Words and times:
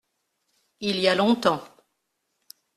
Il 0.79 0.99
y 0.99 1.07
a 1.07 1.13
longtemps. 1.13 1.61